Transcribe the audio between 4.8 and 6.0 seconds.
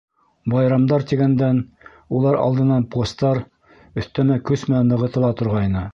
нығытыла торғайны.